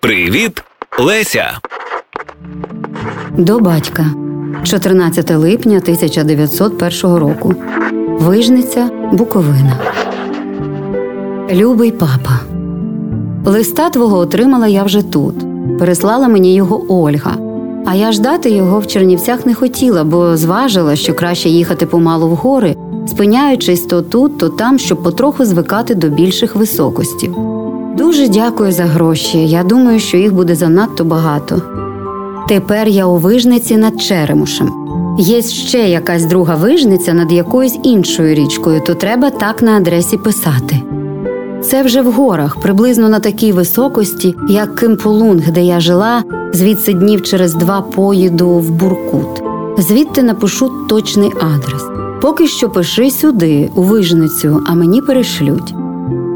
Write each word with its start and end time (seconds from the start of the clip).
Привіт, 0.00 0.62
Леся. 0.98 1.58
До 3.38 3.58
батька 3.58 4.06
14 4.64 5.30
липня 5.30 5.76
1901 5.76 7.16
року. 7.16 7.54
Вижниця 8.18 8.90
Буковина. 9.12 9.78
Любий 11.50 11.90
папа. 11.90 12.40
Листа 13.44 13.90
твого 13.90 14.18
отримала 14.18 14.66
я 14.66 14.82
вже 14.82 15.02
тут. 15.02 15.34
Переслала 15.78 16.28
мені 16.28 16.54
його 16.54 16.84
Ольга. 16.88 17.36
А 17.86 17.94
я 17.94 18.12
ждати 18.12 18.50
його 18.50 18.80
в 18.80 18.86
Чернівцях 18.86 19.46
не 19.46 19.54
хотіла, 19.54 20.04
бо 20.04 20.36
зважила, 20.36 20.96
що 20.96 21.14
краще 21.14 21.48
їхати 21.48 21.86
помалу 21.86 22.28
в 22.28 22.34
гори, 22.34 22.76
спиняючись 23.08 23.80
то 23.82 24.02
тут, 24.02 24.38
то 24.38 24.48
там, 24.48 24.78
щоб 24.78 25.02
потроху 25.02 25.44
звикати 25.44 25.94
до 25.94 26.08
більших 26.08 26.56
високостів. 26.56 27.59
Дуже 27.96 28.28
дякую 28.28 28.72
за 28.72 28.84
гроші. 28.84 29.48
Я 29.48 29.62
думаю, 29.62 30.00
що 30.00 30.16
їх 30.16 30.34
буде 30.34 30.54
занадто 30.54 31.04
багато. 31.04 31.62
Тепер 32.48 32.88
я 32.88 33.06
у 33.06 33.16
вижниці 33.16 33.76
над 33.76 34.02
Черемушем. 34.02 34.70
Є 35.18 35.42
ще 35.42 35.78
якась 35.78 36.24
друга 36.24 36.54
вижниця 36.54 37.14
над 37.14 37.32
якоюсь 37.32 37.78
іншою 37.82 38.34
річкою, 38.34 38.82
то 38.86 38.94
треба 38.94 39.30
так 39.30 39.62
на 39.62 39.76
адресі 39.76 40.16
писати. 40.16 40.82
Це 41.62 41.82
вже 41.82 42.02
в 42.02 42.12
горах, 42.12 42.60
приблизно 42.60 43.08
на 43.08 43.20
такій 43.20 43.52
високості, 43.52 44.34
як 44.48 44.74
Кимполунг, 44.74 45.50
де 45.50 45.64
я 45.64 45.80
жила, 45.80 46.22
звідси 46.52 46.92
днів 46.92 47.22
через 47.22 47.54
два 47.54 47.80
поїду 47.80 48.48
в 48.50 48.70
Буркут. 48.70 49.42
Звідти 49.78 50.22
напишу 50.22 50.70
точний 50.88 51.32
адрес. 51.40 51.82
Поки 52.22 52.46
що 52.46 52.68
пиши 52.68 53.10
сюди, 53.10 53.70
у 53.74 53.82
вижницю, 53.82 54.62
а 54.66 54.74
мені 54.74 55.02
перешлють. 55.02 55.74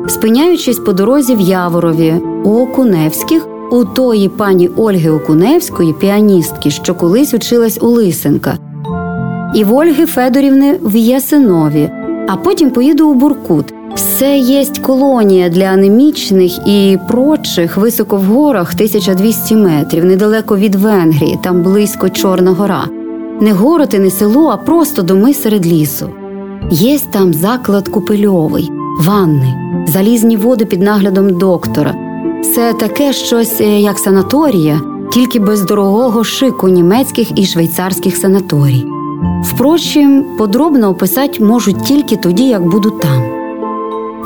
Спиняючись 0.09 0.79
по 0.79 0.93
дорозі 0.93 1.35
в 1.35 1.41
Яворові, 1.41 2.15
у 2.45 2.51
Окуневських, 2.51 3.47
у 3.71 3.85
тої 3.85 4.29
пані 4.29 4.71
Ольги 4.77 5.11
Окуневської, 5.11 5.93
піаністки, 5.93 6.71
що 6.71 6.95
колись 6.95 7.35
училась 7.35 7.79
у 7.83 7.87
Лисенка, 7.87 8.59
і 9.55 9.65
в 9.65 9.75
Ольги 9.75 10.07
Федорівни 10.07 10.79
в 10.83 10.97
Ясинові, 10.97 11.91
а 12.29 12.37
потім 12.37 12.71
поїду 12.71 13.09
у 13.09 13.15
Буркут. 13.15 13.75
Все 13.95 14.39
єсть 14.39 14.79
колонія 14.79 15.49
для 15.49 15.65
анемічних 15.65 16.69
і 16.69 16.99
прочих 17.09 17.77
високо 17.77 18.17
в 18.17 18.25
горах 18.25 18.73
1200 18.75 19.57
метрів, 19.57 20.05
недалеко 20.05 20.57
від 20.57 20.75
Венгрії, 20.75 21.39
там 21.43 21.63
близько 21.63 22.09
Чорна 22.09 22.51
гора. 22.51 22.85
Не 23.41 23.53
город 23.53 23.95
і 23.95 23.99
не 23.99 24.11
село, 24.11 24.49
а 24.49 24.57
просто 24.57 25.03
доми 25.03 25.35
серед 25.35 25.67
лісу. 25.67 26.11
Єсть 26.71 27.11
там 27.11 27.35
заклад 27.35 27.89
купельовий, 27.89 28.71
ванни, 29.01 29.55
залізні 29.89 30.37
води 30.37 30.65
під 30.65 30.83
наглядом 30.83 31.39
доктора. 31.39 31.95
Це 32.55 32.73
таке 32.73 33.13
щось 33.13 33.61
е, 33.61 33.81
як 33.81 33.99
санаторія, 33.99 34.81
тільки 35.13 35.41
без 35.41 35.63
дорогого 35.63 36.25
шику 36.25 36.69
німецьких 36.69 37.39
і 37.39 37.47
швейцарських 37.47 38.17
санаторій. 38.17 38.85
Впрочем, 39.45 40.25
подробно 40.39 40.89
описати 40.89 41.45
можу 41.45 41.73
тільки 41.73 42.17
тоді, 42.17 42.49
як 42.49 42.67
буду 42.67 42.91
там. 42.91 43.23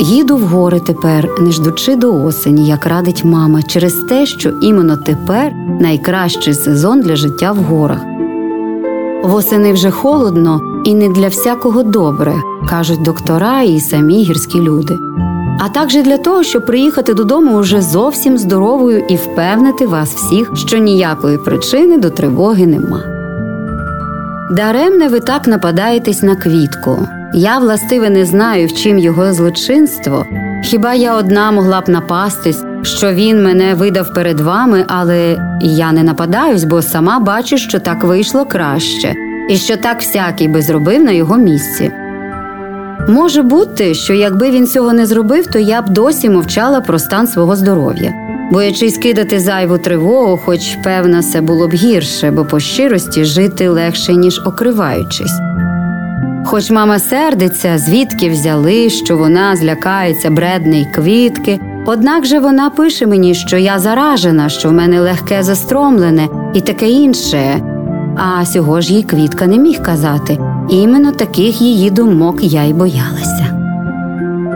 Їду 0.00 0.36
в 0.36 0.40
гори 0.40 0.80
тепер, 0.80 1.28
не 1.40 1.52
ждучи 1.52 1.96
до 1.96 2.24
осені, 2.24 2.68
як 2.68 2.86
радить 2.86 3.24
мама, 3.24 3.62
через 3.62 3.94
те, 3.94 4.26
що 4.26 4.50
іменно 4.62 4.96
тепер 4.96 5.52
найкращий 5.80 6.54
сезон 6.54 7.00
для 7.00 7.16
життя 7.16 7.52
в 7.52 7.56
горах. 7.56 8.00
Восени 9.22 9.72
вже 9.72 9.90
холодно 9.90 10.60
і 10.88 10.94
не 10.94 11.08
для 11.08 11.28
всякого 11.28 11.82
добре, 11.82 12.34
кажуть 12.68 13.02
доктора 13.02 13.62
і 13.62 13.80
самі 13.80 14.22
гірські 14.22 14.60
люди. 14.60 14.98
А 15.60 15.68
також 15.68 15.94
для 15.94 16.18
того, 16.18 16.42
щоб 16.42 16.66
приїхати 16.66 17.14
додому 17.14 17.58
уже 17.58 17.82
зовсім 17.82 18.38
здоровою 18.38 19.04
і 19.08 19.16
впевнити 19.16 19.86
вас 19.86 20.14
всіх, 20.14 20.50
що 20.54 20.78
ніякої 20.78 21.38
причини 21.38 21.98
до 21.98 22.10
тривоги 22.10 22.66
нема. 22.66 23.02
Даремне 24.50 25.08
ви 25.08 25.20
так 25.20 25.46
нападаєтесь 25.46 26.22
на 26.22 26.36
квітку. 26.36 26.98
Я, 27.34 27.58
властиве, 27.58 28.10
не 28.10 28.24
знаю, 28.24 28.66
в 28.66 28.72
чим 28.72 28.98
його 28.98 29.32
злочинство. 29.32 30.24
Хіба 30.64 30.94
я 30.94 31.16
одна 31.16 31.50
могла 31.50 31.80
б 31.80 31.88
напастись, 31.88 32.64
що 32.82 33.12
він 33.12 33.44
мене 33.44 33.74
видав 33.74 34.14
перед 34.14 34.40
вами, 34.40 34.84
але 34.88 35.36
я 35.62 35.92
не 35.92 36.02
нападаюсь, 36.02 36.64
бо 36.64 36.82
сама 36.82 37.18
бачу, 37.18 37.58
що 37.58 37.78
так 37.78 38.04
вийшло 38.04 38.44
краще, 38.44 39.14
і 39.48 39.56
що 39.56 39.76
так 39.76 40.00
всякий 40.00 40.48
би 40.48 40.62
зробив 40.62 41.04
на 41.04 41.12
його 41.12 41.36
місці. 41.36 41.92
Може 43.08 43.42
бути, 43.42 43.94
що 43.94 44.14
якби 44.14 44.50
він 44.50 44.66
цього 44.66 44.92
не 44.92 45.06
зробив, 45.06 45.46
то 45.46 45.58
я 45.58 45.82
б 45.82 45.88
досі 45.88 46.30
мовчала 46.30 46.80
про 46.80 46.98
стан 46.98 47.26
свого 47.26 47.56
здоров'я, 47.56 48.12
боячись 48.52 48.98
кидати 48.98 49.40
зайву 49.40 49.78
тривогу, 49.78 50.40
хоч 50.44 50.76
певно, 50.84 51.22
це 51.22 51.40
було 51.40 51.68
б 51.68 51.72
гірше, 51.72 52.30
бо 52.30 52.44
по 52.44 52.60
щирості 52.60 53.24
жити 53.24 53.68
легше, 53.68 54.14
ніж 54.14 54.40
окриваючись. 54.46 55.40
Хоч 56.46 56.70
мама 56.70 56.98
сердиться, 56.98 57.78
звідки 57.78 58.30
взяли, 58.30 58.90
що 58.90 59.16
вона 59.16 59.56
злякається 59.56 60.30
бредний 60.30 60.86
квітки, 60.94 61.60
однак 61.86 62.26
же 62.26 62.38
вона 62.38 62.70
пише 62.70 63.06
мені, 63.06 63.34
що 63.34 63.56
я 63.56 63.78
заражена, 63.78 64.48
що 64.48 64.68
в 64.68 64.72
мене 64.72 65.00
легке 65.00 65.42
застромлене 65.42 66.28
і 66.54 66.60
таке 66.60 66.88
інше. 66.88 67.60
А 68.20 68.44
сього 68.44 68.80
ж 68.80 68.94
їй 68.94 69.02
квітка 69.02 69.46
не 69.46 69.58
міг 69.58 69.82
казати. 69.82 70.38
Іменно 70.68 71.12
таких 71.12 71.60
її 71.60 71.90
думок 71.90 72.36
я 72.40 72.64
й 72.64 72.72
боялася. 72.72 73.46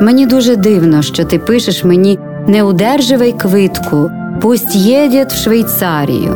Мені 0.03 0.27
дуже 0.27 0.57
дивно, 0.57 1.03
що 1.03 1.25
ти 1.25 1.39
пишеш 1.39 1.85
мені 1.85 2.19
не 2.47 2.63
удерживай 2.63 3.33
квитку, 3.33 4.11
пусть 4.41 4.77
їдять 4.77 5.33
в 5.33 5.37
Швейцарію. 5.37 6.35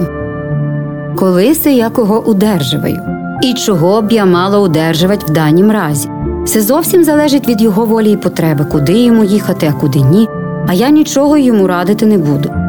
Коли 1.16 1.54
се 1.54 1.72
я 1.72 1.88
кого 1.91 2.25
удерживаю? 2.26 3.00
І 3.42 3.54
чого 3.54 4.03
б 4.03 4.12
я 4.12 4.25
мала 4.25 4.59
удержувати 4.59 5.26
в 5.28 5.31
данім 5.31 5.70
разі? 5.70 6.09
Все 6.44 6.60
зовсім 6.60 7.04
залежить 7.04 7.48
від 7.48 7.62
його 7.62 7.84
волі 7.84 8.12
і 8.12 8.16
потреби, 8.16 8.65
куди 8.65 8.92
йому 8.92 9.25
їхати, 9.25 9.72
а 9.76 9.81
куди 9.81 10.00
ні, 10.00 10.28
а 10.69 10.75
я 10.75 10.91
нічого 10.91 11.36
йому 11.36 11.66
радити 11.66 12.06
не 12.06 12.19
буду. 12.19 12.66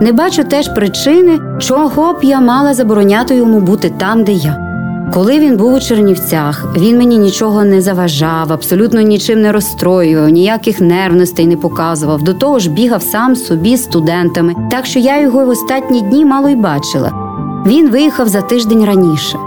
Не 0.00 0.12
бачу 0.12 0.44
теж 0.44 0.74
причини, 0.74 1.40
чого 1.58 2.12
б 2.12 2.16
я 2.22 2.40
мала 2.40 2.74
забороняти 2.74 3.36
йому 3.36 3.60
бути 3.60 3.90
там, 3.98 4.24
де 4.24 4.32
я. 4.32 4.66
Коли 5.14 5.38
він 5.38 5.56
був 5.56 5.74
у 5.74 5.80
Чернівцях, 5.80 6.64
він 6.76 6.98
мені 6.98 7.18
нічого 7.18 7.64
не 7.64 7.80
заважав, 7.80 8.52
абсолютно 8.52 9.00
нічим 9.00 9.42
не 9.42 9.52
розстроював, 9.52 10.28
ніяких 10.28 10.80
нервностей 10.80 11.46
не 11.46 11.56
показував. 11.56 12.22
До 12.22 12.34
того 12.34 12.58
ж, 12.58 12.70
бігав 12.70 13.02
сам 13.02 13.36
собі 13.36 13.76
з 13.76 13.82
студентами, 13.82 14.54
так 14.70 14.86
що 14.86 14.98
я 14.98 15.20
його 15.20 15.44
в 15.44 15.48
останні 15.48 16.00
дні 16.00 16.24
мало 16.24 16.48
й 16.48 16.56
бачила. 16.56 17.12
Він 17.66 17.90
виїхав 17.90 18.28
за 18.28 18.40
тиждень 18.40 18.84
раніше. 18.84 19.38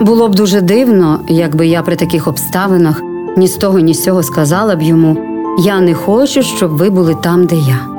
Було 0.00 0.28
б 0.28 0.34
дуже 0.34 0.60
дивно, 0.60 1.20
якби 1.28 1.66
я 1.66 1.82
при 1.82 1.96
таких 1.96 2.28
обставинах 2.28 3.02
ні 3.36 3.48
з 3.48 3.54
того, 3.56 3.78
ні 3.78 3.94
з 3.94 4.02
цього 4.02 4.22
сказала 4.22 4.76
б 4.76 4.82
йому 4.82 5.16
я 5.58 5.80
не 5.80 5.94
хочу, 5.94 6.42
щоб 6.42 6.76
ви 6.76 6.90
були 6.90 7.14
там, 7.14 7.46
де 7.46 7.56
я. 7.56 7.95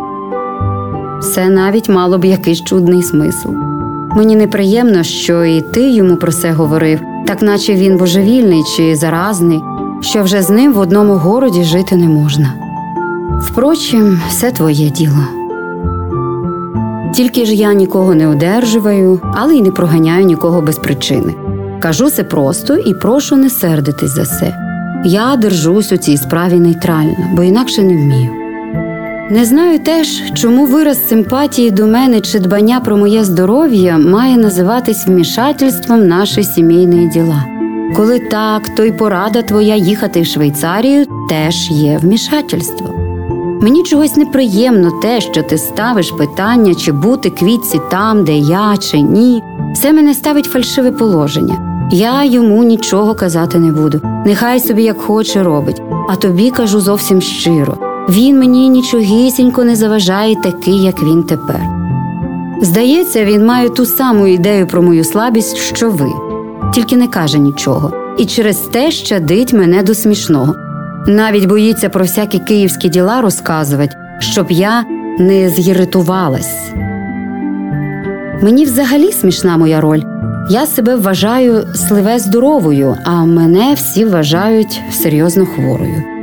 Це 1.22 1.50
навіть 1.50 1.90
мало 1.90 2.18
б 2.18 2.26
якийсь 2.26 2.64
чудний 2.64 3.04
смисл. 3.04 3.50
Мені 4.16 4.36
неприємно, 4.36 5.04
що 5.04 5.46
і 5.46 5.62
ти 5.62 5.90
йому 5.90 6.16
про 6.16 6.32
це 6.32 6.52
говорив, 6.52 7.00
так 7.28 7.42
наче 7.42 7.74
він 7.74 7.98
божевільний 7.98 8.64
чи 8.78 8.96
заразний, 8.96 9.62
що 10.02 10.24
вже 10.24 10.42
з 10.42 10.50
ним 10.50 10.74
в 10.74 10.80
одному 10.80 11.14
городі 11.14 11.64
жити 11.64 11.96
не 11.96 12.08
можна. 12.08 12.54
Впрочем, 13.42 14.22
все 14.30 14.52
твоє 14.52 14.90
діло. 14.90 15.24
Тільки 17.14 17.46
ж 17.46 17.56
я 17.56 17.74
нікого 17.74 18.16
не 18.16 18.28
одержуваю, 18.28 19.22
але 19.34 19.56
й 19.56 19.62
не 19.62 19.72
проганяю 19.72 20.26
нікого 20.26 20.62
без 20.62 20.78
причини. 20.78 21.34
Кажу 21.82 22.10
це 22.10 22.24
просто 22.24 22.78
і 22.78 22.94
прошу 22.94 23.36
не 23.36 23.50
сердитись 23.50 24.16
за 24.16 24.26
це. 24.26 24.56
Я 25.06 25.36
держусь 25.36 25.92
у 25.92 25.98
цій 25.98 26.18
справі 26.18 26.54
нейтрально, 26.54 27.16
бо 27.34 27.44
інакше 27.44 27.84
не 27.84 27.94
вмію. 27.94 28.47
Не 29.30 29.46
знаю 29.46 29.80
теж, 29.80 30.34
чому 30.34 30.66
вираз 30.66 31.08
симпатії 31.08 31.72
до 31.72 31.88
мене 31.88 32.22
чи 32.22 32.40
дбання 32.40 32.80
про 32.80 32.98
моє 32.98 33.24
здоров'я 33.24 33.98
має 33.98 34.38
називатись 34.38 35.08
вмішательством 35.08 36.08
наші 36.08 36.44
сімейні 36.44 37.08
діла. 37.08 37.46
Коли 37.96 38.20
так, 38.20 38.70
то 38.76 38.84
й 38.84 38.92
порада 38.92 39.42
твоя 39.42 39.76
їхати 39.76 40.22
в 40.22 40.26
Швейцарію 40.26 41.06
теж 41.30 41.72
є 41.72 41.98
вмішательство. 41.98 42.94
Мені 43.62 43.84
чогось 43.84 44.16
неприємно 44.16 44.92
те, 45.02 45.22
що 45.22 45.44
ти 45.44 45.58
ставиш 45.58 46.12
питання, 46.12 46.76
чи 46.76 46.92
бути 46.92 47.30
квітці 47.30 47.80
там, 47.92 48.24
де 48.24 48.38
я, 48.38 48.78
чи 48.78 49.02
ні. 49.02 49.44
Це 49.76 49.94
мене 49.94 50.14
ставить 50.14 50.46
фальшиве 50.46 50.92
положення. 50.92 51.88
Я 51.92 52.24
йому 52.24 52.64
нічого 52.64 53.16
казати 53.16 53.60
не 53.60 53.72
буду. 53.72 54.02
Нехай 54.26 54.60
собі 54.60 54.84
як 54.84 55.02
хоче 55.02 55.44
робить, 55.44 55.82
а 56.10 56.16
тобі 56.16 56.52
кажу 56.52 56.82
зовсім 56.82 57.22
щиро. 57.22 57.87
Він 58.10 58.40
мені 58.40 58.70
нічогісінько 58.70 59.64
не 59.64 59.76
заважає 59.76 60.36
такий, 60.36 60.84
як 60.84 61.04
він 61.04 61.24
тепер. 61.24 61.62
Здається, 62.62 63.26
він 63.26 63.46
має 63.46 63.70
ту 63.70 63.86
саму 63.86 64.28
ідею 64.28 64.68
про 64.68 64.82
мою 64.82 65.04
слабість, 65.04 65.58
що 65.58 65.90
ви, 65.90 66.10
тільки 66.74 66.98
не 66.98 67.08
каже 67.08 67.38
нічого, 67.40 67.94
і 68.18 68.26
через 68.26 68.58
те 68.58 68.92
щадить 68.92 69.54
мене 69.54 69.84
до 69.84 69.94
смішного. 69.94 70.56
Навіть 71.08 71.46
боїться 71.46 71.90
про 71.90 72.02
всякі 72.02 72.40
київські 72.40 72.90
діла 72.90 73.22
розказувати, 73.22 73.96
щоб 74.20 74.52
я 74.52 74.86
не 75.20 75.50
з'єритувалась. 75.50 76.72
Мені 78.42 78.66
взагалі 78.66 79.12
смішна 79.12 79.58
моя 79.58 79.82
роль. 79.82 80.02
Я 80.50 80.66
себе 80.66 80.96
вважаю 80.96 81.68
сливе 81.76 82.20
здоровою, 82.20 82.98
а 83.06 83.26
мене 83.26 83.74
всі 83.74 84.06
вважають 84.06 84.82
серйозно 84.92 85.46
хворою. 85.46 86.17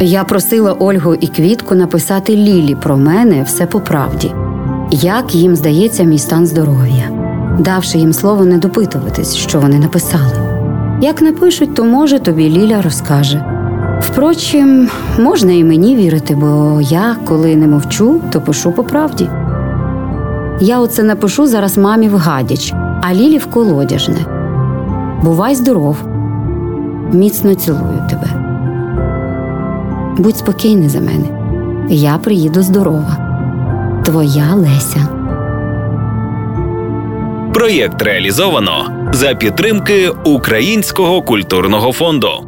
Я 0.00 0.24
просила 0.24 0.72
Ольгу 0.72 1.14
і 1.14 1.26
Квітку 1.26 1.74
написати 1.74 2.36
Лілі 2.36 2.76
про 2.82 2.96
мене 2.96 3.42
все 3.42 3.66
по 3.66 3.80
правді, 3.80 4.32
як 4.90 5.34
їм 5.34 5.56
здається 5.56 6.02
мій 6.02 6.18
стан 6.18 6.46
здоров'я, 6.46 7.10
давши 7.58 7.98
їм 7.98 8.12
слово 8.12 8.44
не 8.44 8.58
допитуватись, 8.58 9.34
що 9.36 9.60
вони 9.60 9.78
написали. 9.78 10.32
Як 11.00 11.22
напишуть, 11.22 11.74
то 11.74 11.84
може 11.84 12.18
тобі 12.18 12.50
Ліля 12.50 12.82
розкаже. 12.82 13.44
Впрочем, 14.00 14.88
можна 15.18 15.52
і 15.52 15.64
мені 15.64 15.96
вірити, 15.96 16.34
бо 16.34 16.80
я, 16.82 17.16
коли 17.24 17.56
не 17.56 17.66
мовчу, 17.66 18.20
то 18.32 18.40
пишу 18.40 18.72
по 18.72 18.84
правді. 18.84 19.28
Я 20.60 20.80
оце 20.80 21.02
напишу 21.02 21.46
зараз 21.46 21.78
мамі 21.78 22.08
в 22.08 22.16
гадяч, 22.16 22.72
а 23.02 23.14
Лілі 23.14 23.38
в 23.38 23.46
колодяжне. 23.46 24.26
Бувай 25.22 25.54
здоров, 25.54 25.96
міцно 27.12 27.54
цілую 27.54 28.02
тебе. 28.10 28.53
Будь 30.18 30.36
спокійний 30.36 30.88
за 30.88 31.00
мене. 31.00 31.26
Я 31.88 32.18
приїду 32.18 32.62
здорова. 32.62 33.16
Твоя 34.04 34.54
Леся. 34.54 35.08
Проєкт 37.54 38.02
реалізовано 38.02 39.08
за 39.12 39.34
підтримки 39.34 40.08
Українського 40.24 41.22
культурного 41.22 41.92
фонду. 41.92 42.43